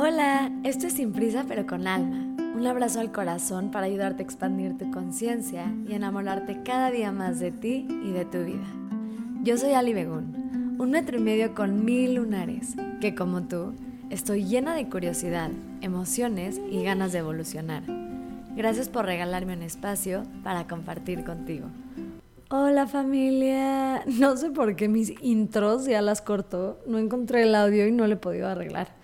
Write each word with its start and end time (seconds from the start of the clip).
Hola, 0.00 0.52
esto 0.62 0.86
es 0.86 0.92
Sin 0.92 1.12
Prisa 1.12 1.44
pero 1.48 1.66
con 1.66 1.88
Alma. 1.88 2.18
Un 2.54 2.64
abrazo 2.68 3.00
al 3.00 3.10
corazón 3.10 3.72
para 3.72 3.86
ayudarte 3.86 4.22
a 4.22 4.26
expandir 4.26 4.78
tu 4.78 4.88
conciencia 4.92 5.74
y 5.88 5.92
enamorarte 5.92 6.62
cada 6.62 6.92
día 6.92 7.10
más 7.10 7.40
de 7.40 7.50
ti 7.50 7.84
y 8.04 8.12
de 8.12 8.24
tu 8.24 8.44
vida. 8.44 8.64
Yo 9.42 9.58
soy 9.58 9.72
Ali 9.72 9.94
Begún, 9.94 10.76
un 10.78 10.92
metro 10.92 11.18
y 11.18 11.20
medio 11.20 11.52
con 11.52 11.84
mil 11.84 12.14
lunares, 12.14 12.76
que 13.00 13.16
como 13.16 13.48
tú, 13.48 13.74
estoy 14.08 14.44
llena 14.44 14.76
de 14.76 14.88
curiosidad, 14.88 15.50
emociones 15.80 16.60
y 16.70 16.84
ganas 16.84 17.10
de 17.10 17.18
evolucionar. 17.18 17.82
Gracias 18.54 18.88
por 18.88 19.04
regalarme 19.04 19.54
un 19.54 19.62
espacio 19.62 20.22
para 20.44 20.68
compartir 20.68 21.24
contigo. 21.24 21.66
Hola 22.50 22.86
familia, 22.86 24.04
no 24.06 24.36
sé 24.36 24.50
por 24.50 24.76
qué 24.76 24.88
mis 24.88 25.12
intros 25.22 25.86
ya 25.86 26.02
las 26.02 26.22
corto, 26.22 26.78
no 26.86 26.98
encontré 26.98 27.42
el 27.42 27.56
audio 27.56 27.88
y 27.88 27.90
no 27.90 28.06
le 28.06 28.14
he 28.14 28.18
podido 28.18 28.46
arreglar. 28.46 28.97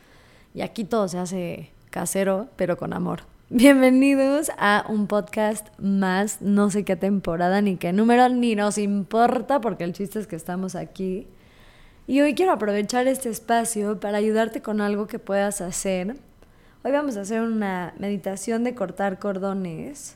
Y 0.54 0.62
aquí 0.62 0.84
todo 0.84 1.08
se 1.08 1.18
hace 1.18 1.70
casero, 1.90 2.46
pero 2.54 2.76
con 2.76 2.92
amor. 2.92 3.22
Bienvenidos 3.50 4.52
a 4.56 4.84
un 4.88 5.08
podcast 5.08 5.66
más, 5.80 6.40
no 6.42 6.70
sé 6.70 6.84
qué 6.84 6.94
temporada 6.94 7.60
ni 7.60 7.76
qué 7.76 7.92
número, 7.92 8.28
ni 8.28 8.54
nos 8.54 8.78
importa 8.78 9.60
porque 9.60 9.82
el 9.82 9.92
chiste 9.92 10.20
es 10.20 10.28
que 10.28 10.36
estamos 10.36 10.76
aquí. 10.76 11.26
Y 12.06 12.20
hoy 12.20 12.36
quiero 12.36 12.52
aprovechar 12.52 13.08
este 13.08 13.30
espacio 13.30 13.98
para 13.98 14.18
ayudarte 14.18 14.62
con 14.62 14.80
algo 14.80 15.08
que 15.08 15.18
puedas 15.18 15.60
hacer. 15.60 16.14
Hoy 16.84 16.92
vamos 16.92 17.16
a 17.16 17.22
hacer 17.22 17.40
una 17.40 17.92
meditación 17.98 18.62
de 18.62 18.76
cortar 18.76 19.18
cordones. 19.18 20.14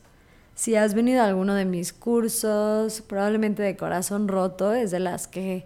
Si 0.55 0.77
has 0.77 0.95
venido 0.95 1.21
a 1.21 1.27
alguno 1.27 1.55
de 1.55 1.65
mis 1.65 1.93
cursos, 1.93 3.01
probablemente 3.01 3.65
de 3.65 3.77
corazón 3.77 4.29
roto, 4.29 4.73
es 4.73 4.93
de 4.93 5.01
las 5.01 5.27
que 5.27 5.65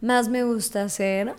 más 0.00 0.30
me 0.30 0.42
gusta 0.42 0.84
hacer 0.84 1.34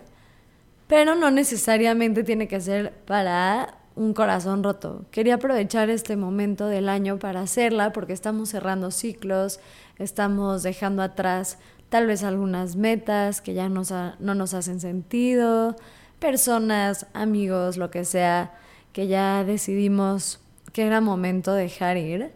pero 0.88 1.14
no 1.14 1.30
necesariamente 1.30 2.24
tiene 2.24 2.48
que 2.48 2.60
ser 2.60 2.92
para 3.04 3.78
un 3.94 4.14
corazón 4.14 4.64
roto. 4.64 5.04
Quería 5.10 5.34
aprovechar 5.34 5.90
este 5.90 6.16
momento 6.16 6.66
del 6.66 6.88
año 6.88 7.18
para 7.18 7.40
hacerla 7.40 7.92
porque 7.92 8.12
estamos 8.12 8.48
cerrando 8.48 8.90
ciclos, 8.90 9.60
estamos 9.98 10.62
dejando 10.62 11.02
atrás 11.02 11.58
tal 11.88 12.06
vez 12.06 12.22
algunas 12.22 12.76
metas 12.76 13.40
que 13.40 13.54
ya 13.54 13.68
no 13.68 14.34
nos 14.34 14.54
hacen 14.54 14.80
sentido, 14.80 15.76
personas, 16.18 17.06
amigos, 17.12 17.76
lo 17.76 17.90
que 17.90 18.04
sea, 18.04 18.52
que 18.92 19.06
ya 19.06 19.44
decidimos 19.44 20.40
que 20.72 20.86
era 20.86 21.00
momento 21.00 21.54
de 21.54 21.62
dejar 21.62 21.96
ir 21.96 22.32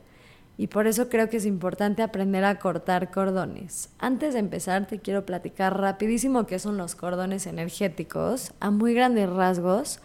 y 0.58 0.67
por 0.67 0.86
eso 0.86 1.08
creo 1.08 1.28
que 1.28 1.39
es 1.39 1.47
importante 1.47 2.03
aprender 2.03 2.45
a 2.45 2.58
cortar 2.58 3.11
cordones. 3.11 3.91
Antes 3.98 4.34
de 4.34 4.41
empezar 4.41 4.86
te 4.86 5.00
quiero 5.00 5.25
platicar 5.25 5.81
rapidísimo 5.81 6.47
qué 6.47 6.58
son 6.58 6.77
los 6.77 6.95
cordones 6.95 7.47
energéticos, 7.47 8.53
a 8.61 8.70
muy 8.70 8.95
grandes 8.95 9.30
rasgos. 9.30 10.00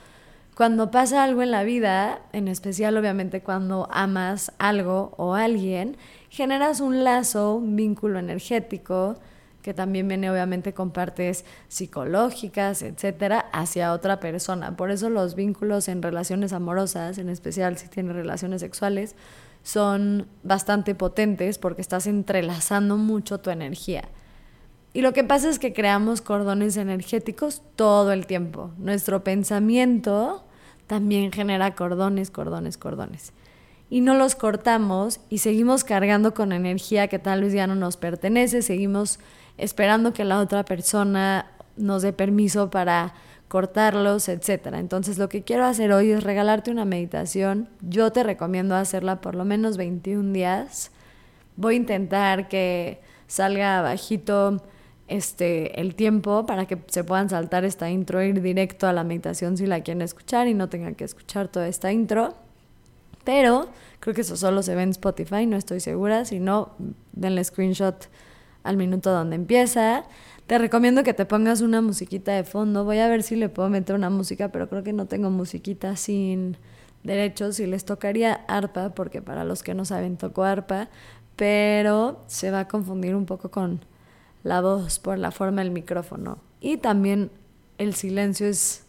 Cuando 0.55 0.89
pasa 0.89 1.23
algo 1.23 1.43
en 1.43 1.51
la 1.51 1.63
vida, 1.63 2.21
en 2.33 2.47
especial 2.47 2.97
obviamente 2.97 3.41
cuando 3.41 3.87
amas 3.91 4.51
algo 4.57 5.13
o 5.17 5.35
alguien, 5.35 5.97
generas 6.29 6.79
un 6.79 7.03
lazo, 7.03 7.55
un 7.55 7.75
vínculo 7.75 8.17
energético, 8.17 9.19
que 9.61 9.73
también 9.73 10.07
viene 10.07 10.31
obviamente 10.31 10.73
con 10.73 10.91
partes 10.91 11.43
psicológicas, 11.67 12.81
etcétera, 12.81 13.47
hacia 13.51 13.91
otra 13.91 14.21
persona. 14.21 14.77
Por 14.77 14.91
eso 14.91 15.09
los 15.09 15.35
vínculos 15.35 15.89
en 15.89 16.01
relaciones 16.01 16.53
amorosas, 16.53 17.17
en 17.17 17.27
especial 17.27 17.77
si 17.77 17.89
tienes 17.89 18.15
relaciones 18.15 18.61
sexuales, 18.61 19.13
son 19.67 20.27
bastante 20.43 20.95
potentes 20.95 21.57
porque 21.57 21.81
estás 21.81 22.07
entrelazando 22.07 22.95
mucho 22.95 23.39
tu 23.39 23.49
energía. 23.49 24.07
Y 24.93 25.01
lo 25.01 25.11
que 25.11 25.25
pasa 25.25 25.49
es 25.49 25.59
que 25.59 25.73
creamos 25.73 26.21
cordones 26.21 26.77
energéticos 26.77 27.61
todo 27.75 28.13
el 28.13 28.27
tiempo. 28.27 28.71
Nuestro 28.77 29.25
pensamiento 29.25 30.45
también 30.87 31.33
genera 31.33 31.75
cordones, 31.75 32.31
cordones, 32.31 32.77
cordones. 32.77 33.33
Y 33.89 33.99
no 33.99 34.13
los 34.15 34.35
cortamos 34.35 35.19
y 35.29 35.39
seguimos 35.39 35.83
cargando 35.83 36.33
con 36.33 36.53
energía 36.53 37.09
que 37.09 37.19
tal 37.19 37.41
vez 37.41 37.51
ya 37.51 37.67
no 37.67 37.75
nos 37.75 37.97
pertenece, 37.97 38.61
seguimos 38.61 39.19
esperando 39.57 40.13
que 40.13 40.23
la 40.23 40.39
otra 40.39 40.63
persona 40.63 41.51
nos 41.75 42.03
dé 42.03 42.13
permiso 42.13 42.69
para 42.69 43.15
cortarlos, 43.47 44.29
etcétera. 44.29 44.79
Entonces, 44.79 45.17
lo 45.17 45.29
que 45.29 45.43
quiero 45.43 45.65
hacer 45.65 45.91
hoy 45.91 46.11
es 46.11 46.23
regalarte 46.23 46.71
una 46.71 46.85
meditación. 46.85 47.69
Yo 47.81 48.11
te 48.11 48.23
recomiendo 48.23 48.75
hacerla 48.75 49.21
por 49.21 49.35
lo 49.35 49.45
menos 49.45 49.77
21 49.77 50.33
días. 50.33 50.91
Voy 51.55 51.75
a 51.75 51.77
intentar 51.77 52.49
que 52.49 52.99
salga 53.27 53.81
bajito 53.81 54.61
este 55.07 55.79
el 55.79 55.95
tiempo 55.95 56.45
para 56.45 56.65
que 56.65 56.77
se 56.87 57.03
puedan 57.03 57.29
saltar 57.29 57.63
esta 57.63 57.89
intro 57.89 58.21
ir 58.21 58.41
directo 58.41 58.87
a 58.87 58.93
la 58.93 59.05
meditación 59.05 59.55
si 59.55 59.65
la 59.65 59.81
quieren 59.81 60.01
escuchar 60.01 60.47
y 60.47 60.53
no 60.53 60.67
tengan 60.67 60.95
que 60.95 61.05
escuchar 61.05 61.47
toda 61.47 61.67
esta 61.67 61.91
intro. 61.91 62.35
Pero 63.23 63.67
creo 63.99 64.13
que 64.13 64.21
eso 64.21 64.37
solo 64.37 64.61
se 64.63 64.75
ve 64.75 64.83
en 64.83 64.89
Spotify, 64.89 65.45
no 65.45 65.57
estoy 65.57 65.79
segura, 65.79 66.25
si 66.25 66.39
no 66.39 66.71
denle 67.13 67.43
screenshot 67.43 68.07
al 68.63 68.77
minuto 68.77 69.11
donde 69.11 69.35
empieza. 69.35 70.05
Te 70.47 70.57
recomiendo 70.57 71.03
que 71.03 71.13
te 71.13 71.25
pongas 71.25 71.59
una 71.59 71.81
musiquita 71.81 72.31
de 72.31 72.45
fondo. 72.45 72.85
Voy 72.85 72.99
a 72.99 73.09
ver 73.09 73.21
si 73.21 73.35
le 73.35 73.49
puedo 73.49 73.67
meter 73.69 73.95
una 73.95 74.09
música, 74.09 74.49
pero 74.49 74.69
creo 74.69 74.81
que 74.81 74.93
no 74.93 75.05
tengo 75.05 75.29
musiquita 75.29 75.97
sin 75.97 76.55
derechos. 77.03 77.59
Y 77.59 77.65
les 77.65 77.83
tocaría 77.83 78.45
arpa, 78.47 78.95
porque 78.95 79.21
para 79.21 79.43
los 79.43 79.61
que 79.61 79.73
no 79.73 79.83
saben, 79.83 80.15
toco 80.15 80.45
arpa, 80.45 80.87
pero 81.35 82.23
se 82.27 82.49
va 82.49 82.61
a 82.61 82.67
confundir 82.69 83.13
un 83.13 83.25
poco 83.25 83.51
con 83.51 83.81
la 84.43 84.61
voz 84.61 84.99
por 84.99 85.17
la 85.17 85.31
forma 85.31 85.61
del 85.61 85.71
micrófono. 85.71 86.37
Y 86.61 86.77
también 86.77 87.29
el 87.77 87.93
silencio 87.93 88.47
es 88.47 88.85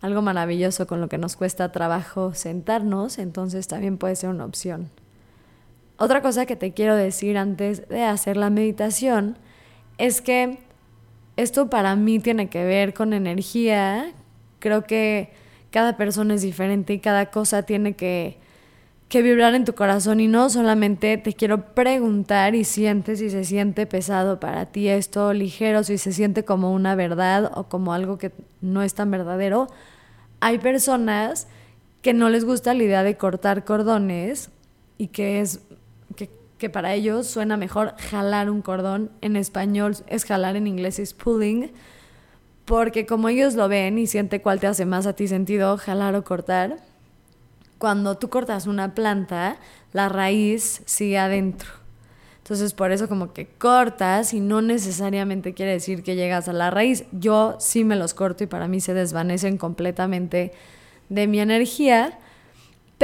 algo 0.00 0.22
maravilloso 0.22 0.86
con 0.86 1.00
lo 1.00 1.08
que 1.08 1.18
nos 1.18 1.34
cuesta 1.34 1.72
trabajo 1.72 2.34
sentarnos, 2.34 3.18
entonces 3.18 3.66
también 3.66 3.98
puede 3.98 4.14
ser 4.14 4.30
una 4.30 4.44
opción. 4.44 4.90
Otra 5.96 6.22
cosa 6.22 6.46
que 6.46 6.54
te 6.54 6.72
quiero 6.72 6.94
decir 6.94 7.36
antes 7.36 7.88
de 7.88 8.04
hacer 8.04 8.36
la 8.36 8.50
meditación 8.50 9.38
es 9.98 10.20
que 10.20 10.58
esto 11.36 11.68
para 11.68 11.96
mí 11.96 12.18
tiene 12.18 12.48
que 12.48 12.64
ver 12.64 12.94
con 12.94 13.12
energía. 13.12 14.12
Creo 14.58 14.84
que 14.84 15.32
cada 15.70 15.96
persona 15.96 16.34
es 16.34 16.42
diferente 16.42 16.94
y 16.94 17.00
cada 17.00 17.30
cosa 17.30 17.64
tiene 17.64 17.94
que, 17.94 18.38
que 19.08 19.22
vibrar 19.22 19.54
en 19.54 19.64
tu 19.64 19.74
corazón 19.74 20.20
y 20.20 20.28
no 20.28 20.48
solamente 20.48 21.16
te 21.18 21.32
quiero 21.32 21.74
preguntar 21.74 22.54
y 22.54 22.64
sientes 22.64 23.18
si 23.18 23.30
se 23.30 23.44
siente 23.44 23.86
pesado 23.86 24.38
para 24.38 24.66
ti 24.66 24.88
esto, 24.88 25.32
ligero, 25.32 25.82
si 25.82 25.98
se 25.98 26.12
siente 26.12 26.44
como 26.44 26.72
una 26.72 26.94
verdad 26.94 27.50
o 27.54 27.64
como 27.64 27.92
algo 27.92 28.18
que 28.18 28.32
no 28.60 28.82
es 28.82 28.94
tan 28.94 29.10
verdadero. 29.10 29.66
Hay 30.40 30.58
personas 30.58 31.48
que 32.02 32.12
no 32.12 32.28
les 32.28 32.44
gusta 32.44 32.74
la 32.74 32.82
idea 32.84 33.02
de 33.02 33.16
cortar 33.16 33.64
cordones 33.64 34.50
y 34.98 35.08
que 35.08 35.40
es 35.40 35.60
que 36.64 36.70
para 36.70 36.94
ellos 36.94 37.26
suena 37.26 37.58
mejor 37.58 37.94
jalar 37.98 38.48
un 38.48 38.62
cordón. 38.62 39.10
En 39.20 39.36
español 39.36 39.98
es 40.06 40.24
jalar, 40.24 40.56
en 40.56 40.66
inglés 40.66 40.98
es 40.98 41.12
pulling. 41.12 41.70
Porque 42.64 43.04
como 43.04 43.28
ellos 43.28 43.52
lo 43.52 43.68
ven 43.68 43.98
y 43.98 44.06
siente 44.06 44.40
cuál 44.40 44.60
te 44.60 44.66
hace 44.66 44.86
más 44.86 45.06
a 45.06 45.12
ti 45.12 45.28
sentido, 45.28 45.76
jalar 45.76 46.14
o 46.14 46.24
cortar, 46.24 46.78
cuando 47.76 48.16
tú 48.16 48.30
cortas 48.30 48.66
una 48.66 48.94
planta, 48.94 49.58
la 49.92 50.08
raíz 50.08 50.80
sigue 50.86 51.18
adentro. 51.18 51.68
Entonces 52.38 52.72
por 52.72 52.92
eso 52.92 53.10
como 53.10 53.34
que 53.34 53.46
cortas 53.46 54.32
y 54.32 54.40
no 54.40 54.62
necesariamente 54.62 55.52
quiere 55.52 55.72
decir 55.72 56.02
que 56.02 56.16
llegas 56.16 56.48
a 56.48 56.54
la 56.54 56.70
raíz. 56.70 57.04
Yo 57.12 57.58
sí 57.60 57.84
me 57.84 57.94
los 57.94 58.14
corto 58.14 58.42
y 58.42 58.46
para 58.46 58.68
mí 58.68 58.80
se 58.80 58.94
desvanecen 58.94 59.58
completamente 59.58 60.52
de 61.10 61.26
mi 61.26 61.40
energía 61.40 62.18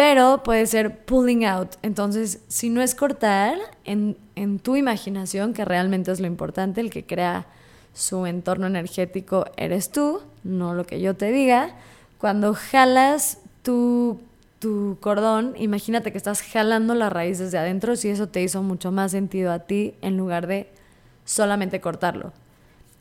pero 0.01 0.43
puede 0.43 0.65
ser 0.65 1.05
pulling 1.05 1.45
out. 1.45 1.73
Entonces, 1.83 2.41
si 2.49 2.71
no 2.71 2.81
es 2.81 2.95
cortar, 2.95 3.59
en, 3.85 4.17
en, 4.35 4.59
tu 4.59 4.77
imaginación, 4.77 5.53
que 5.53 5.67
realmente 5.67 6.11
es 6.11 6.21
lo 6.21 6.27
importante, 6.27 6.81
el 6.81 6.89
que 6.89 7.05
crea 7.05 7.45
su 7.93 8.25
entorno 8.25 8.67
energético 8.67 9.45
eres 9.59 9.93
tú, 9.93 10.23
no 10.43 10.73
lo 10.73 10.87
que 10.87 11.03
yo 11.03 11.17
te 11.17 11.31
diga. 11.31 11.77
Cuando 12.17 12.55
jalas 12.55 13.41
tu, 13.63 14.19
tu 14.59 14.97
cordón, 15.01 15.53
imagínate 15.59 16.13
que 16.13 16.17
estás 16.17 16.41
jalando 16.41 16.95
las 16.95 17.13
raíces 17.13 17.53
de 17.53 17.59
adentro, 17.59 17.95
si 17.95 18.09
eso 18.09 18.27
te 18.27 18.41
hizo 18.41 18.63
mucho 18.63 18.93
más 18.93 19.11
sentido 19.11 19.53
a 19.53 19.59
ti 19.59 19.97
en 20.01 20.17
lugar 20.17 20.47
de 20.47 20.71
solamente 21.27 21.83
cortarlo. 21.83 22.33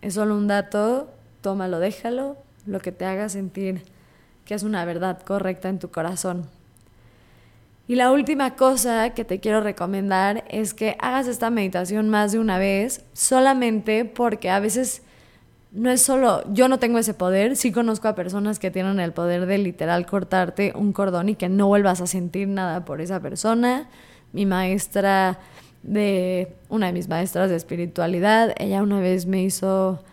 Es 0.02 0.16
solo 0.16 0.36
un 0.36 0.48
dato, 0.48 1.10
tómalo, 1.40 1.80
déjalo, 1.80 2.36
lo 2.66 2.82
que 2.82 2.92
te 2.92 3.06
haga 3.06 3.30
sentir 3.30 3.86
que 4.44 4.54
es 4.54 4.64
una 4.64 4.84
verdad 4.84 5.22
correcta 5.22 5.70
en 5.70 5.80
tu 5.80 5.92
corazón. 5.92 6.59
Y 7.90 7.96
la 7.96 8.12
última 8.12 8.56
cosa 8.56 9.16
que 9.16 9.26
te 9.26 9.40
quiero 9.40 9.62
recomendar 9.62 10.46
es 10.48 10.76
que 10.76 10.96
hagas 11.00 11.28
esta 11.28 11.50
meditación 11.50 12.08
más 12.08 12.32
de 12.32 12.38
una 12.38 12.60
vez, 12.60 13.04
solamente 13.14 14.06
porque 14.06 14.52
a 14.52 14.60
veces 14.60 15.02
no 15.72 15.90
es 15.90 16.00
solo, 16.04 16.44
yo 16.54 16.68
no 16.68 16.78
tengo 16.78 17.00
ese 17.00 17.16
poder, 17.16 17.56
sí 17.56 17.72
conozco 17.72 18.08
a 18.08 18.14
personas 18.14 18.60
que 18.60 18.70
tienen 18.70 19.00
el 19.00 19.12
poder 19.12 19.48
de 19.48 19.58
literal 19.58 20.06
cortarte 20.06 20.72
un 20.76 20.94
cordón 20.94 21.30
y 21.30 21.36
que 21.36 21.50
no 21.50 21.66
vuelvas 21.66 22.00
a 22.00 22.06
sentir 22.06 22.48
nada 22.48 22.86
por 22.86 23.02
esa 23.02 23.22
persona. 23.22 23.90
Mi 24.34 24.46
maestra 24.46 25.40
de, 25.82 26.54
una 26.70 26.86
de 26.86 26.94
mis 26.94 27.10
maestras 27.10 27.50
de 27.50 27.56
espiritualidad, 27.56 28.54
ella 28.60 28.84
una 28.84 29.00
vez 29.00 29.26
me 29.26 29.42
hizo 29.42 30.04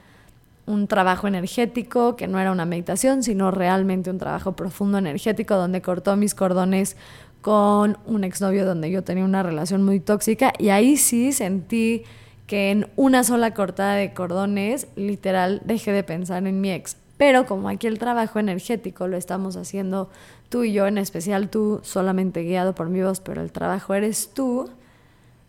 un 0.67 0.89
trabajo 0.89 1.29
energético, 1.29 2.17
que 2.17 2.27
no 2.27 2.39
era 2.39 2.53
una 2.53 2.65
meditación, 2.65 3.23
sino 3.23 3.51
realmente 3.51 4.11
un 4.11 4.19
trabajo 4.19 4.57
profundo 4.57 4.99
energético 4.99 5.55
donde 5.55 5.81
cortó 5.81 6.17
mis 6.17 6.35
cordones 6.35 6.97
con 7.41 7.99
un 8.07 8.25
exnovio 8.25 8.67
donde 8.67 8.91
yo 8.91 9.05
tenía 9.05 9.25
una 9.25 9.43
relación 9.43 9.85
muy 9.85 10.01
tóxica 10.01 10.53
y 10.59 10.71
ahí 10.71 10.97
sí 10.97 11.33
sentí 11.33 12.03
que 12.47 12.71
en 12.71 12.89
una 12.97 13.25
sola 13.25 13.55
cortada 13.55 13.95
de 13.95 14.13
cordones, 14.13 14.89
literal, 14.97 15.63
dejé 15.65 15.93
de 15.93 16.03
pensar 16.03 16.47
en 16.47 16.61
mi 16.61 16.71
ex. 16.71 16.97
Pero 17.17 17.47
como 17.47 17.69
aquí 17.69 17.87
el 17.87 17.99
trabajo 17.99 18.39
energético 18.39 19.09
lo 19.09 19.17
estamos 19.17 19.57
haciendo 19.57 20.11
tú 20.49 20.65
y 20.65 20.73
yo, 20.73 20.87
en 20.87 20.99
especial 20.99 21.49
tú, 21.49 21.81
solamente 21.83 22.43
guiado 22.43 22.75
por 22.75 22.89
mi 22.89 23.03
voz, 23.03 23.21
pero 23.21 23.43
el 23.43 23.53
trabajo 23.53 23.95
eres 23.95 24.31
tú, 24.35 24.69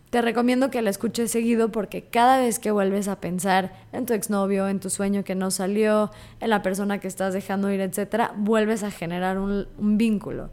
te 0.10 0.22
recomiendo 0.22 0.70
que 0.70 0.82
la 0.82 0.90
escuches 0.90 1.32
seguido 1.32 1.72
porque 1.72 2.04
cada 2.04 2.40
vez 2.40 2.60
que 2.60 2.72
vuelves 2.72 3.08
a 3.08 3.20
pensar 3.20 3.74
en 3.92 4.06
tu 4.06 4.14
exnovio, 4.14 4.68
en 4.68 4.80
tu 4.80 4.90
sueño 4.90 5.24
que 5.24 5.36
no 5.36 5.52
salió, 5.52 6.12
en 6.40 6.50
la 6.50 6.62
persona 6.62 7.00
que 7.00 7.08
estás 7.08 7.34
dejando 7.34 7.72
ir, 7.72 7.82
etcétera, 7.82 8.34
vuelves 8.38 8.84
a 8.84 8.92
generar 8.92 9.38
un, 9.38 9.68
un 9.78 9.98
vínculo. 9.98 10.50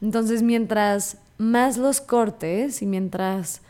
Entonces, 0.00 0.42
mientras 0.42 1.18
más 1.38 1.78
los 1.78 2.00
cortes 2.00 2.82
y 2.82 2.86
mientras 2.86 3.62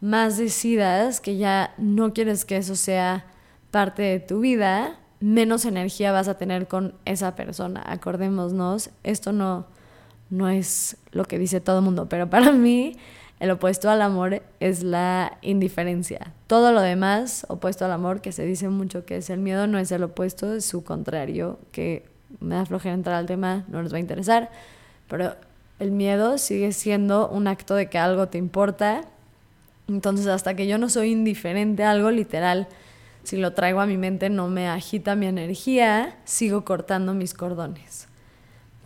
más 0.00 0.36
decidas 0.36 1.20
que 1.20 1.36
ya 1.36 1.74
no 1.78 2.12
quieres 2.12 2.44
que 2.44 2.56
eso 2.56 2.76
sea 2.76 3.26
parte 3.70 4.02
de 4.02 4.20
tu 4.20 4.40
vida, 4.40 4.98
menos 5.20 5.64
energía 5.64 6.12
vas 6.12 6.28
a 6.28 6.38
tener 6.38 6.68
con 6.68 6.94
esa 7.04 7.34
persona. 7.34 7.82
Acordémonos, 7.86 8.90
esto 9.02 9.32
no, 9.32 9.66
no 10.30 10.48
es 10.48 10.96
lo 11.10 11.24
que 11.24 11.38
dice 11.38 11.60
todo 11.60 11.78
el 11.78 11.84
mundo, 11.84 12.08
pero 12.08 12.30
para 12.30 12.52
mí 12.52 12.96
el 13.38 13.50
opuesto 13.50 13.90
al 13.90 14.00
amor 14.00 14.42
es 14.60 14.82
la 14.82 15.38
indiferencia. 15.42 16.32
Todo 16.46 16.72
lo 16.72 16.80
demás, 16.80 17.44
opuesto 17.48 17.84
al 17.84 17.92
amor, 17.92 18.20
que 18.20 18.32
se 18.32 18.44
dice 18.44 18.68
mucho 18.68 19.04
que 19.04 19.18
es 19.18 19.28
el 19.28 19.40
miedo, 19.40 19.66
no 19.66 19.78
es 19.78 19.92
el 19.92 20.02
opuesto, 20.02 20.54
es 20.54 20.64
su 20.64 20.84
contrario, 20.84 21.58
que 21.70 22.06
me 22.40 22.54
da 22.54 22.64
flojera 22.64 22.94
entrar 22.94 23.16
al 23.16 23.26
tema, 23.26 23.64
no 23.68 23.82
nos 23.82 23.92
va 23.92 23.98
a 23.98 24.00
interesar, 24.00 24.50
pero 25.08 25.34
el 25.78 25.90
miedo 25.90 26.38
sigue 26.38 26.72
siendo 26.72 27.28
un 27.28 27.46
acto 27.46 27.74
de 27.74 27.88
que 27.88 27.98
algo 27.98 28.28
te 28.28 28.38
importa. 28.38 29.02
Entonces, 29.88 30.26
hasta 30.26 30.54
que 30.54 30.66
yo 30.66 30.78
no 30.78 30.88
soy 30.88 31.12
indiferente 31.12 31.84
a 31.84 31.90
algo, 31.90 32.10
literal, 32.10 32.66
si 33.22 33.36
lo 33.36 33.52
traigo 33.52 33.80
a 33.80 33.86
mi 33.86 33.96
mente 33.96 34.30
no 34.30 34.48
me 34.48 34.68
agita 34.68 35.14
mi 35.14 35.26
energía, 35.26 36.16
sigo 36.24 36.64
cortando 36.64 37.12
mis 37.12 37.34
cordones. 37.34 38.08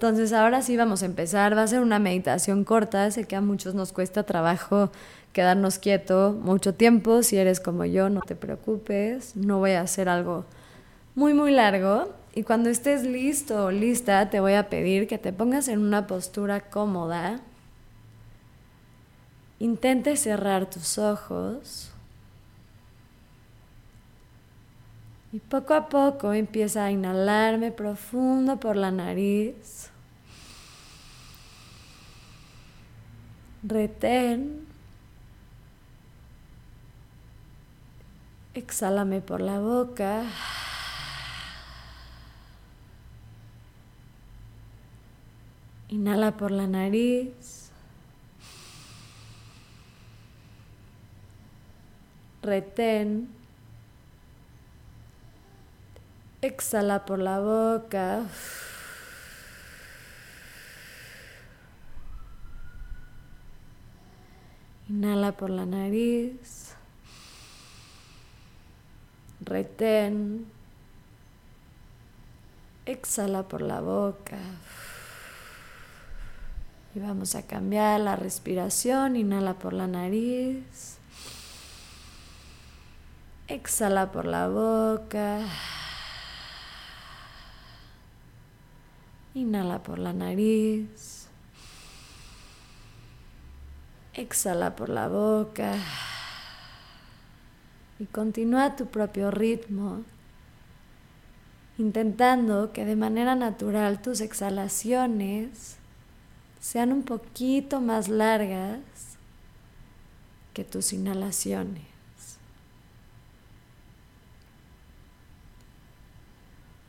Entonces 0.00 0.32
ahora 0.32 0.62
sí 0.62 0.78
vamos 0.78 1.02
a 1.02 1.04
empezar, 1.04 1.54
va 1.54 1.62
a 1.62 1.66
ser 1.66 1.80
una 1.80 1.98
meditación 1.98 2.64
corta, 2.64 3.10
sé 3.10 3.24
que 3.24 3.36
a 3.36 3.42
muchos 3.42 3.74
nos 3.74 3.92
cuesta 3.92 4.22
trabajo 4.22 4.90
quedarnos 5.34 5.78
quieto 5.78 6.34
mucho 6.42 6.72
tiempo, 6.72 7.22
si 7.22 7.36
eres 7.36 7.60
como 7.60 7.84
yo 7.84 8.08
no 8.08 8.22
te 8.22 8.34
preocupes, 8.34 9.36
no 9.36 9.58
voy 9.58 9.72
a 9.72 9.82
hacer 9.82 10.08
algo 10.08 10.46
muy 11.14 11.34
muy 11.34 11.52
largo. 11.52 12.08
Y 12.34 12.44
cuando 12.44 12.70
estés 12.70 13.02
listo 13.02 13.66
o 13.66 13.70
lista 13.70 14.30
te 14.30 14.40
voy 14.40 14.54
a 14.54 14.70
pedir 14.70 15.06
que 15.06 15.18
te 15.18 15.34
pongas 15.34 15.68
en 15.68 15.80
una 15.80 16.06
postura 16.06 16.60
cómoda, 16.70 17.40
intente 19.58 20.16
cerrar 20.16 20.64
tus 20.70 20.96
ojos 20.96 21.92
Y 25.32 25.38
poco 25.38 25.74
a 25.74 25.88
poco 25.88 26.32
empieza 26.32 26.84
a 26.84 26.90
inhalarme 26.90 27.70
profundo 27.70 28.58
por 28.58 28.74
la 28.76 28.90
nariz. 28.90 29.90
Retén. 33.62 34.66
Exhálame 38.54 39.20
por 39.20 39.40
la 39.40 39.60
boca. 39.60 40.24
Inhala 45.88 46.36
por 46.36 46.50
la 46.50 46.66
nariz. 46.66 47.70
Retén. 52.42 53.39
Exhala 56.42 57.04
por 57.04 57.18
la 57.18 57.38
boca. 57.38 58.22
Inhala 64.88 65.32
por 65.32 65.50
la 65.50 65.66
nariz. 65.66 66.74
Retén. 69.42 70.46
Exhala 72.86 73.42
por 73.42 73.60
la 73.60 73.82
boca. 73.82 74.38
Y 76.94 77.00
vamos 77.00 77.34
a 77.34 77.46
cambiar 77.46 78.00
la 78.00 78.16
respiración. 78.16 79.14
Inhala 79.14 79.54
por 79.54 79.74
la 79.74 79.86
nariz. 79.86 80.96
Exhala 83.46 84.10
por 84.10 84.24
la 84.24 84.48
boca. 84.48 85.40
Inhala 89.34 89.82
por 89.82 89.98
la 89.98 90.12
nariz. 90.12 91.28
Exhala 94.14 94.74
por 94.74 94.88
la 94.88 95.08
boca. 95.08 95.74
Y 97.98 98.06
continúa 98.06 98.76
tu 98.76 98.86
propio 98.86 99.30
ritmo, 99.30 100.02
intentando 101.78 102.72
que 102.72 102.84
de 102.84 102.96
manera 102.96 103.34
natural 103.34 104.00
tus 104.00 104.20
exhalaciones 104.20 105.76
sean 106.60 106.92
un 106.92 107.02
poquito 107.02 107.80
más 107.80 108.08
largas 108.08 108.80
que 110.54 110.64
tus 110.64 110.92
inhalaciones. 110.92 111.89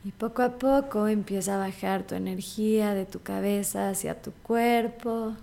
Y 0.04 0.10
poco 0.10 0.42
a 0.42 0.58
poco 0.58 1.06
empieza 1.06 1.54
a 1.54 1.58
bajar 1.58 2.04
tu 2.06 2.14
energía 2.16 2.94
de 2.94 3.06
tu 3.06 3.22
cabeza 3.22 3.88
hacia 3.90 4.20
tu 4.20 4.32
cuerpo. 4.32 5.36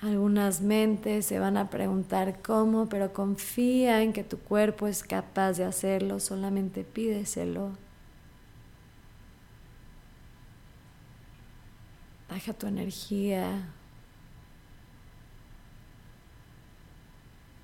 Algunas 0.00 0.60
mentes 0.60 1.26
se 1.26 1.38
van 1.38 1.56
a 1.56 1.70
preguntar 1.70 2.40
cómo, 2.42 2.88
pero 2.88 3.12
confía 3.12 4.02
en 4.02 4.12
que 4.12 4.22
tu 4.22 4.38
cuerpo 4.38 4.86
es 4.86 5.02
capaz 5.02 5.54
de 5.54 5.64
hacerlo, 5.64 6.20
solamente 6.20 6.84
pídeselo. 6.84 7.72
Baja 12.28 12.52
tu 12.52 12.66
energía. 12.66 13.72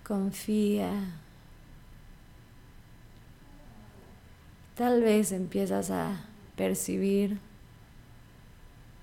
Confía. 0.03 0.91
Tal 4.81 5.03
vez 5.03 5.33
empiezas 5.33 5.91
a 5.91 6.25
percibir 6.57 7.39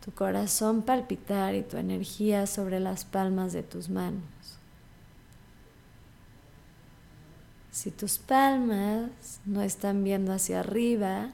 tu 0.03 0.11
corazón 0.11 0.81
palpitar 0.81 1.53
y 1.53 1.61
tu 1.61 1.77
energía 1.77 2.47
sobre 2.47 2.79
las 2.79 3.05
palmas 3.05 3.53
de 3.53 3.61
tus 3.61 3.87
manos. 3.87 4.23
Si 7.69 7.91
tus 7.91 8.17
palmas 8.17 9.39
no 9.45 9.61
están 9.61 10.03
viendo 10.03 10.33
hacia 10.33 10.61
arriba, 10.61 11.29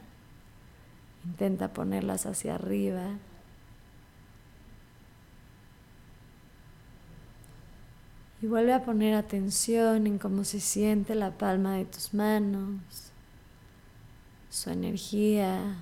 intenta 1.23 1.71
ponerlas 1.71 2.25
hacia 2.25 2.55
arriba. 2.55 3.12
Y 8.41 8.47
vuelve 8.47 8.73
a 8.73 8.83
poner 8.83 9.15
atención 9.15 10.05
en 10.05 10.19
cómo 10.19 10.43
se 10.43 10.59
siente 10.59 11.15
la 11.15 11.31
palma 11.31 11.77
de 11.77 11.85
tus 11.85 12.13
manos 12.13 13.12
su 14.53 14.69
energía. 14.69 15.77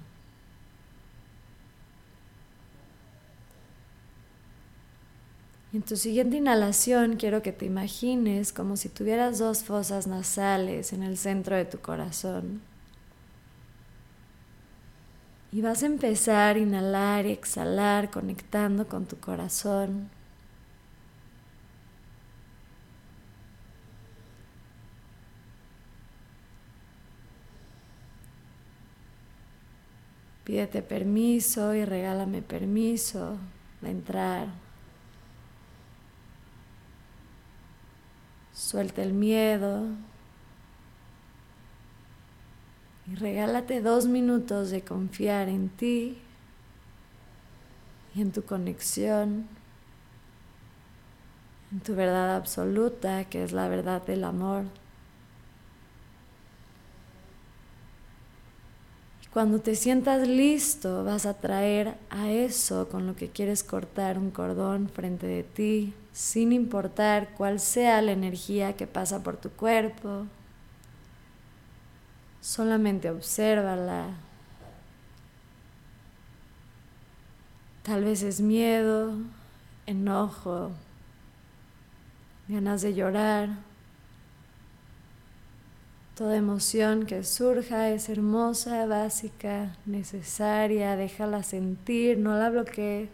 en 5.73 5.81
tu 5.83 5.95
siguiente 5.95 6.35
inhalación 6.35 7.15
quiero 7.15 7.41
que 7.41 7.53
te 7.53 7.65
imagines 7.65 8.51
como 8.51 8.75
si 8.75 8.89
tuvieras 8.89 9.39
dos 9.39 9.63
fosas 9.63 10.05
nasales 10.05 10.91
en 10.91 11.01
el 11.01 11.17
centro 11.17 11.55
de 11.55 11.63
tu 11.63 11.79
corazón. 11.79 12.61
Y 15.53 15.61
vas 15.61 15.83
a 15.83 15.85
empezar 15.85 16.55
a 16.55 16.59
inhalar 16.59 17.25
y 17.25 17.31
exhalar 17.31 18.09
conectando 18.11 18.87
con 18.87 19.05
tu 19.05 19.17
corazón. 19.17 20.09
Pídete 30.61 30.83
permiso 30.83 31.73
y 31.73 31.85
regálame 31.85 32.43
permiso 32.43 33.39
de 33.81 33.89
entrar. 33.89 34.47
Suelta 38.53 39.01
el 39.01 39.13
miedo. 39.13 39.87
Y 43.07 43.15
regálate 43.15 43.81
dos 43.81 44.05
minutos 44.05 44.69
de 44.69 44.83
confiar 44.83 45.49
en 45.49 45.69
ti 45.69 46.19
y 48.13 48.21
en 48.21 48.31
tu 48.31 48.43
conexión, 48.43 49.47
en 51.71 51.79
tu 51.79 51.95
verdad 51.95 52.35
absoluta, 52.35 53.25
que 53.25 53.43
es 53.43 53.51
la 53.51 53.67
verdad 53.67 54.05
del 54.05 54.23
amor. 54.23 54.65
Cuando 59.33 59.59
te 59.59 59.75
sientas 59.75 60.27
listo, 60.27 61.05
vas 61.05 61.25
a 61.25 61.35
traer 61.35 61.95
a 62.09 62.29
eso 62.29 62.89
con 62.89 63.07
lo 63.07 63.15
que 63.15 63.29
quieres 63.29 63.63
cortar 63.63 64.17
un 64.17 64.29
cordón 64.29 64.89
frente 64.89 65.25
de 65.25 65.43
ti, 65.43 65.93
sin 66.11 66.51
importar 66.51 67.29
cuál 67.37 67.61
sea 67.61 68.01
la 68.01 68.11
energía 68.11 68.75
que 68.75 68.87
pasa 68.87 69.23
por 69.23 69.37
tu 69.37 69.49
cuerpo. 69.49 70.25
Solamente 72.41 73.09
obsérvala. 73.09 74.07
Tal 77.83 78.03
vez 78.03 78.23
es 78.23 78.41
miedo, 78.41 79.13
enojo, 79.85 80.71
ganas 82.49 82.81
de 82.81 82.93
llorar. 82.93 83.70
Toda 86.21 86.35
emoción 86.35 87.07
que 87.07 87.23
surja 87.23 87.89
es 87.89 88.07
hermosa, 88.07 88.85
básica, 88.85 89.75
necesaria, 89.87 90.95
déjala 90.95 91.41
sentir, 91.41 92.19
no 92.19 92.37
la 92.37 92.51
bloquees. 92.51 93.09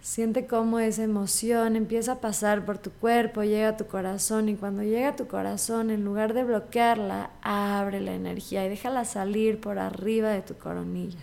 Siente 0.00 0.46
cómo 0.46 0.78
esa 0.78 1.02
emoción 1.02 1.74
empieza 1.74 2.12
a 2.12 2.20
pasar 2.20 2.64
por 2.64 2.78
tu 2.78 2.92
cuerpo, 2.92 3.42
llega 3.42 3.70
a 3.70 3.76
tu 3.76 3.88
corazón 3.88 4.48
y 4.48 4.54
cuando 4.54 4.84
llega 4.84 5.08
a 5.08 5.16
tu 5.16 5.26
corazón, 5.26 5.90
en 5.90 6.04
lugar 6.04 6.34
de 6.34 6.44
bloquearla, 6.44 7.30
abre 7.42 8.00
la 8.00 8.14
energía 8.14 8.64
y 8.64 8.68
déjala 8.68 9.04
salir 9.04 9.60
por 9.60 9.80
arriba 9.80 10.28
de 10.28 10.42
tu 10.42 10.54
coronilla. 10.54 11.18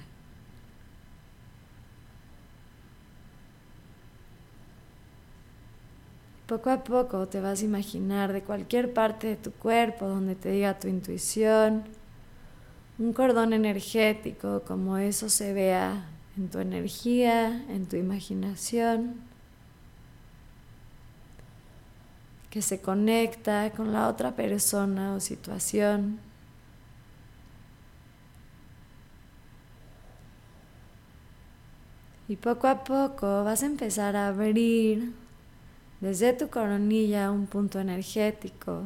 Poco 6.51 6.70
a 6.70 6.84
poco 6.84 7.29
te 7.29 7.39
vas 7.39 7.62
a 7.62 7.63
imaginar 7.63 8.34
de 8.34 8.41
cualquier 8.41 8.93
parte 8.93 9.27
de 9.27 9.36
tu 9.38 9.53
cuerpo 9.53 10.05
donde 10.05 10.36
te 10.36 10.51
diga 10.51 10.77
tu 10.77 10.89
intuición, 10.89 11.86
un 13.00 13.13
cordón 13.13 13.53
energético 13.53 14.62
como 14.67 14.98
eso 14.98 15.29
se 15.29 15.53
vea 15.53 16.10
en 16.36 16.50
tu 16.50 16.60
energía, 16.60 17.63
en 17.70 17.86
tu 17.86 17.96
imaginación, 17.96 19.15
que 22.50 22.62
se 22.62 22.81
conecta 22.81 23.72
con 23.72 23.93
la 23.93 24.10
otra 24.10 24.36
persona 24.36 25.13
o 25.13 25.22
situación. 25.22 26.20
Y 32.27 32.36
poco 32.36 32.67
a 32.67 32.84
poco 32.84 33.46
vas 33.46 33.63
a 33.63 33.67
empezar 33.67 34.17
a 34.17 34.27
abrir 34.27 35.13
desde 36.01 36.34
tu 36.34 36.50
coronilla 36.50 37.31
un 37.31 37.48
punto 37.48 37.79
energético. 37.79 38.84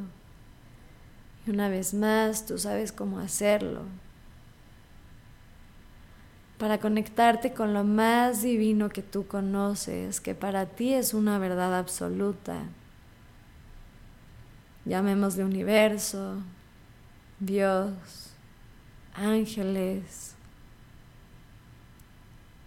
Y 1.47 1.49
una 1.49 1.69
vez 1.69 1.93
más, 1.93 2.45
tú 2.45 2.57
sabes 2.59 2.91
cómo 2.91 3.19
hacerlo 3.19 3.81
para 6.57 6.79
conectarte 6.79 7.53
con 7.53 7.73
lo 7.73 7.83
más 7.83 8.41
divino 8.41 8.89
que 8.89 9.01
tú 9.01 9.27
conoces, 9.27 10.21
que 10.21 10.35
para 10.35 10.65
ti 10.65 10.93
es 10.93 11.13
una 11.13 11.37
verdad 11.37 11.77
absoluta. 11.77 12.63
Llamémosle 14.85 15.43
universo, 15.43 16.37
Dios, 17.39 17.93
ángeles, 19.15 20.35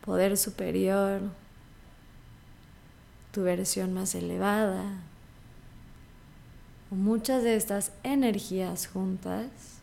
poder 0.05 0.37
superior, 0.37 1.23
tu 3.39 3.45
versión 3.45 3.95
más 3.95 4.17
elevada, 4.17 4.83
muchas 6.91 7.45
de 7.45 7.55
estas 7.55 7.93
energías 8.03 8.89
juntas 8.89 9.79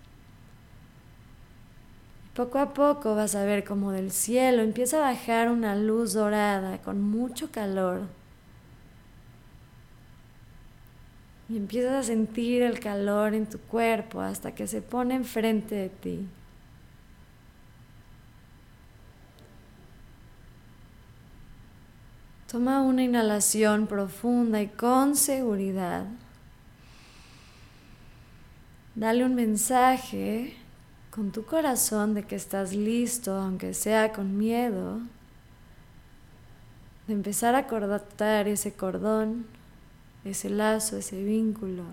poco 2.35 2.59
a 2.59 2.73
poco 2.73 3.15
vas 3.15 3.33
a 3.33 3.45
ver 3.45 3.63
como 3.63 3.93
del 3.93 4.11
cielo 4.11 4.61
empieza 4.61 4.97
a 4.97 5.13
bajar 5.13 5.49
una 5.49 5.73
luz 5.73 6.11
dorada 6.11 6.79
con 6.79 7.01
mucho 7.01 7.49
calor. 7.49 8.01
Y 11.47 11.55
empiezas 11.55 11.93
a 11.93 12.03
sentir 12.03 12.61
el 12.61 12.81
calor 12.81 13.33
en 13.33 13.45
tu 13.45 13.57
cuerpo 13.57 14.19
hasta 14.19 14.53
que 14.53 14.67
se 14.67 14.81
pone 14.81 15.15
enfrente 15.15 15.75
de 15.75 15.87
ti. 15.87 16.27
Toma 22.55 22.81
una 22.83 23.03
inhalación 23.03 23.85
profunda 23.85 24.61
y 24.61 24.67
con 24.67 25.17
seguridad. 25.17 26.05
Dale 28.95 29.25
un 29.25 29.35
mensaje 29.35 30.55
con 31.11 31.33
tu 31.33 31.43
corazón 31.43 32.13
de 32.13 32.23
que 32.23 32.37
estás 32.37 32.73
listo, 32.73 33.35
aunque 33.35 33.73
sea 33.73 34.13
con 34.13 34.37
miedo, 34.37 35.01
de 37.07 37.13
empezar 37.15 37.55
a 37.55 37.67
cortar 37.67 38.47
ese 38.47 38.71
cordón, 38.71 39.45
ese 40.23 40.49
lazo, 40.49 40.95
ese 40.95 41.21
vínculo, 41.21 41.83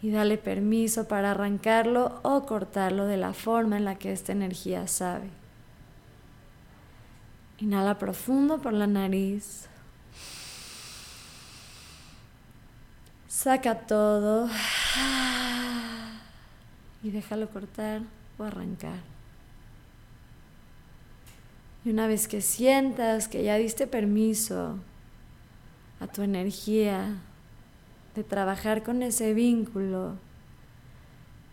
y 0.00 0.12
dale 0.12 0.38
permiso 0.38 1.08
para 1.08 1.32
arrancarlo 1.32 2.20
o 2.22 2.46
cortarlo 2.46 3.06
de 3.06 3.16
la 3.16 3.34
forma 3.34 3.78
en 3.78 3.84
la 3.84 3.96
que 3.96 4.12
esta 4.12 4.30
energía 4.30 4.86
sabe. 4.86 5.41
Inhala 7.62 7.96
profundo 7.96 8.58
por 8.60 8.72
la 8.72 8.88
nariz. 8.88 9.68
Saca 13.28 13.78
todo 13.86 14.48
y 17.04 17.10
déjalo 17.10 17.48
cortar 17.50 18.02
o 18.36 18.42
arrancar. 18.42 18.98
Y 21.84 21.90
una 21.90 22.08
vez 22.08 22.26
que 22.26 22.40
sientas 22.40 23.28
que 23.28 23.44
ya 23.44 23.54
diste 23.58 23.86
permiso 23.86 24.80
a 26.00 26.08
tu 26.08 26.22
energía 26.22 27.14
de 28.16 28.24
trabajar 28.24 28.82
con 28.82 29.04
ese 29.04 29.34
vínculo, 29.34 30.16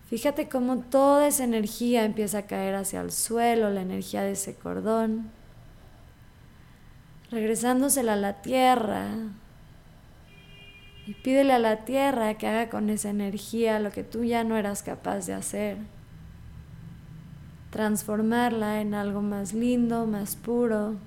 fíjate 0.09 0.49
cómo 0.49 0.79
toda 0.79 1.27
esa 1.27 1.43
energía 1.43 2.03
empieza 2.03 2.39
a 2.39 2.47
caer 2.47 2.73
hacia 2.73 3.01
el 3.01 3.11
suelo, 3.11 3.69
la 3.69 3.81
energía 3.81 4.23
de 4.23 4.31
ese 4.31 4.55
cordón, 4.55 5.37
regresándosela 7.31 8.13
a 8.13 8.17
la 8.17 8.41
tierra, 8.41 9.07
y 11.09 11.15
pídele 11.15 11.53
a 11.53 11.59
la 11.59 11.85
tierra 11.85 12.37
que 12.37 12.45
haga 12.45 12.69
con 12.69 12.91
esa 12.91 13.09
energía 13.09 13.79
lo 13.79 13.89
que 13.89 14.03
tú 14.03 14.23
ya 14.23 14.43
no 14.43 14.57
eras 14.57 14.83
capaz 14.83 15.25
de 15.25 15.33
hacer. 15.33 15.77
Transformarla 17.71 18.79
en 18.81 18.93
algo 18.93 19.21
más 19.23 19.53
lindo, 19.53 20.05
más 20.05 20.35
puro. 20.35 20.97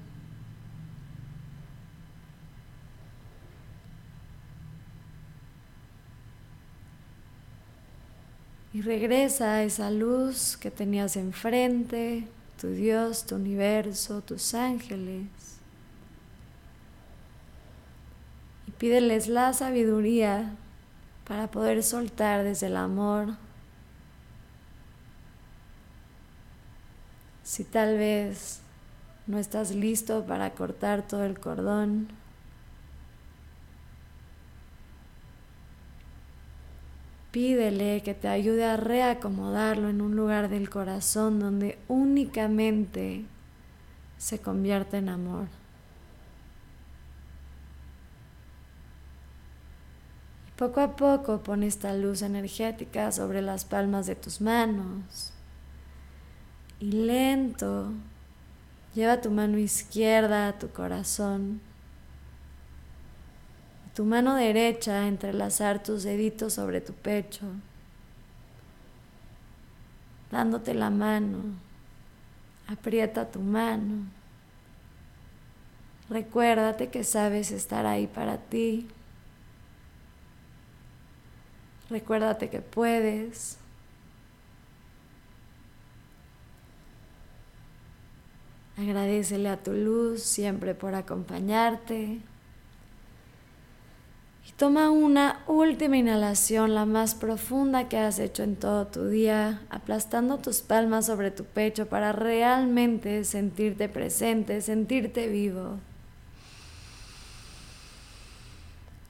Y 8.72 8.80
regresa 8.80 9.52
a 9.52 9.62
esa 9.62 9.92
luz 9.92 10.56
que 10.56 10.72
tenías 10.72 11.16
enfrente, 11.16 12.26
tu 12.60 12.70
Dios, 12.70 13.24
tu 13.24 13.36
universo, 13.36 14.20
tus 14.22 14.54
ángeles. 14.54 15.51
Pídeles 18.82 19.28
la 19.28 19.52
sabiduría 19.52 20.56
para 21.24 21.52
poder 21.52 21.84
soltar 21.84 22.42
desde 22.42 22.66
el 22.66 22.76
amor. 22.76 23.36
Si 27.44 27.62
tal 27.62 27.96
vez 27.96 28.60
no 29.28 29.38
estás 29.38 29.70
listo 29.70 30.26
para 30.26 30.50
cortar 30.54 31.06
todo 31.06 31.22
el 31.24 31.38
cordón, 31.38 32.08
pídele 37.30 38.02
que 38.02 38.14
te 38.14 38.26
ayude 38.26 38.64
a 38.64 38.76
reacomodarlo 38.76 39.90
en 39.90 40.00
un 40.00 40.16
lugar 40.16 40.48
del 40.48 40.68
corazón 40.68 41.38
donde 41.38 41.78
únicamente 41.86 43.26
se 44.18 44.40
convierte 44.40 44.96
en 44.96 45.08
amor. 45.08 45.61
Poco 50.56 50.80
a 50.80 50.96
poco 50.96 51.38
pon 51.42 51.62
esta 51.62 51.94
luz 51.94 52.22
energética 52.22 53.10
sobre 53.10 53.42
las 53.42 53.64
palmas 53.64 54.06
de 54.06 54.14
tus 54.14 54.40
manos 54.40 55.32
y 56.78 56.92
lento 56.92 57.92
lleva 58.94 59.20
tu 59.20 59.30
mano 59.30 59.58
izquierda 59.58 60.48
a 60.48 60.58
tu 60.58 60.68
corazón, 60.68 61.60
tu 63.94 64.04
mano 64.04 64.34
derecha 64.34 65.08
entrelazar 65.08 65.82
tus 65.82 66.02
deditos 66.02 66.54
sobre 66.54 66.80
tu 66.80 66.92
pecho 66.92 67.46
dándote 70.32 70.74
la 70.74 70.90
mano. 70.90 71.38
Aprieta 72.66 73.30
tu 73.30 73.40
mano. 73.40 74.06
Recuérdate 76.08 76.88
que 76.88 77.04
sabes 77.04 77.52
estar 77.52 77.86
ahí 77.86 78.06
para 78.06 78.38
ti. 78.38 78.88
Recuérdate 81.92 82.48
que 82.48 82.62
puedes. 82.62 83.58
Agradecele 88.78 89.50
a 89.50 89.58
tu 89.58 89.74
luz 89.74 90.22
siempre 90.22 90.74
por 90.74 90.94
acompañarte. 90.94 92.18
Y 94.48 94.52
toma 94.56 94.90
una 94.90 95.42
última 95.46 95.98
inhalación, 95.98 96.74
la 96.74 96.86
más 96.86 97.14
profunda 97.14 97.90
que 97.90 97.98
has 97.98 98.18
hecho 98.18 98.42
en 98.42 98.56
todo 98.56 98.86
tu 98.86 99.08
día, 99.08 99.60
aplastando 99.68 100.38
tus 100.38 100.62
palmas 100.62 101.04
sobre 101.04 101.30
tu 101.30 101.44
pecho 101.44 101.86
para 101.86 102.12
realmente 102.12 103.24
sentirte 103.24 103.90
presente, 103.90 104.62
sentirte 104.62 105.28
vivo. 105.28 105.76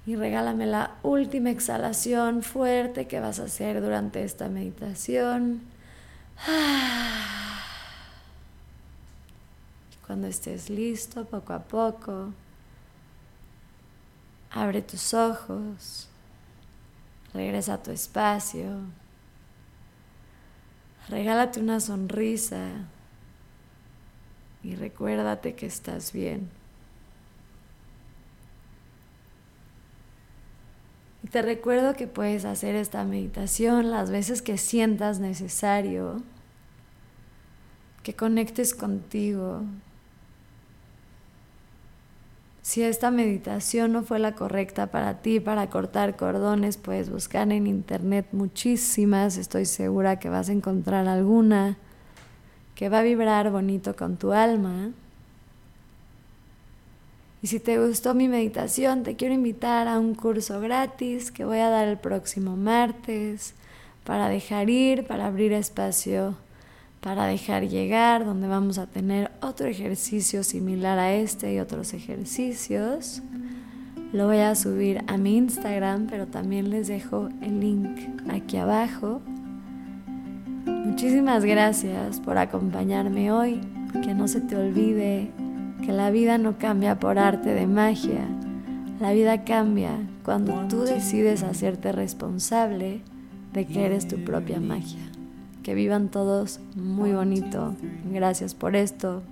Y 0.05 0.17
regálame 0.17 0.67
la 0.67 0.97
última 1.05 1.51
exhalación 1.51 2.43
fuerte 2.43 3.07
que 3.07 3.21
vas 3.21 3.39
a 3.39 3.45
hacer 3.45 3.81
durante 3.81 4.25
esta 4.25 4.49
meditación. 4.49 5.63
Cuando 10.07 10.27
estés 10.27 10.69
listo, 10.69 11.25
poco 11.25 11.53
a 11.53 11.61
poco, 11.61 12.33
abre 14.51 14.83
tus 14.83 15.15
ojos, 15.15 16.09
regresa 17.33 17.75
a 17.75 17.83
tu 17.83 17.93
espacio, 17.93 18.81
regálate 21.09 21.61
una 21.61 21.79
sonrisa 21.81 22.71
y 24.63 24.75
recuérdate 24.75 25.55
que 25.55 25.67
estás 25.67 26.13
bien. 26.13 26.62
Te 31.31 31.43
recuerdo 31.43 31.95
que 31.95 32.07
puedes 32.07 32.45
hacer 32.45 32.75
esta 32.75 33.05
meditación 33.05 33.91
las 33.91 34.11
veces 34.11 34.43
que 34.43 34.59
sientas 34.59 35.21
necesario, 35.21 36.23
que 38.03 38.15
conectes 38.15 38.75
contigo. 38.75 39.63
Si 42.63 42.83
esta 42.83 43.11
meditación 43.11 43.93
no 43.93 44.03
fue 44.03 44.19
la 44.19 44.35
correcta 44.35 44.89
para 44.89 45.21
ti, 45.21 45.41
para 45.41 45.69
cortar 45.69 46.17
cordones, 46.17 46.77
puedes 46.77 47.11
buscar 47.11 47.51
en 47.51 47.67
internet 47.67 48.27
muchísimas, 48.33 49.37
estoy 49.37 49.67
segura 49.67 50.19
que 50.19 50.29
vas 50.29 50.49
a 50.49 50.53
encontrar 50.53 51.09
alguna 51.09 51.77
que 52.75 52.89
va 52.89 53.01
a 53.01 53.03
vibrar 53.03 53.51
bonito 53.51 53.95
con 53.95 54.17
tu 54.17 54.33
alma. 54.33 54.91
Y 57.43 57.49
si 57.49 57.59
te 57.59 57.85
gustó 57.85 58.15
mi 58.15 58.29
meditación, 58.29 59.03
te 59.03 59.17
quiero 59.17 59.35
invitar 59.35 59.89
a 59.89 59.99
un 59.99 60.15
curso 60.15 60.61
gratis 60.61 61.33
que 61.33 61.45
voy 61.45 61.59
a 61.59 61.71
dar 61.71 61.89
el 61.89 61.99
próximo 61.99 62.57
martes 62.57 63.55
para 64.05 64.29
dejar 64.29 64.71
ir, 64.71 65.05
para 65.09 65.27
abrir 65.27 65.53
espacio, 65.53 66.37
para 67.01 67.27
dejar 67.27 67.69
llegar, 67.69 68.25
donde 68.25 68.47
vamos 68.47 68.79
a 68.79 68.87
tener 68.87 69.33
otro 69.41 69.67
ejercicio 69.67 70.45
similar 70.45 71.01
a 71.01 71.15
este 71.15 71.53
y 71.53 71.59
otros 71.59 71.95
ejercicios. 71.95 73.23
Lo 74.13 74.29
voy 74.29 74.39
a 74.39 74.55
subir 74.55 75.03
a 75.09 75.17
mi 75.17 75.37
Instagram, 75.37 76.07
pero 76.07 76.29
también 76.29 76.71
les 76.71 76.87
dejo 76.87 77.29
el 77.41 77.59
link 77.59 77.99
aquí 78.31 78.57
abajo. 78.57 79.21
Muchísimas 80.65 81.45
gracias 81.45 82.21
por 82.21 82.39
acompañarme 82.39 83.33
hoy. 83.33 83.61
Que 84.05 84.15
no 84.15 84.29
se 84.29 84.41
te 84.41 84.57
olvide 84.57 85.31
que 85.83 85.93
la 85.93 86.11
vida 86.11 86.39
no 86.39 86.59
cambia 86.59 86.99
por 86.99 87.19
arte 87.19 87.55
de 87.55 87.67
magia. 87.67 88.27
La 89.01 89.13
vida 89.13 89.45
cambia 89.45 89.91
cuando 90.25 90.67
tú 90.69 90.83
decides 90.83 91.43
hacerte 91.43 91.93
responsable 91.93 93.03
de 93.53 93.67
que 93.67 93.85
eres 93.85 94.09
tu 94.09 94.25
propia 94.25 94.61
magia. 94.61 95.01
Que 95.63 95.75
vivan 95.75 96.09
todos 96.09 96.61
muy 96.75 97.13
bonito. 97.13 97.75
Gracias 98.11 98.55
por 98.55 98.77
esto. 98.77 99.23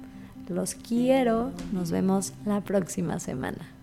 Los 0.49 0.75
quiero. 0.75 1.53
Nos 1.73 1.91
vemos 1.91 2.33
la 2.45 2.61
próxima 2.61 3.21
semana. 3.21 3.80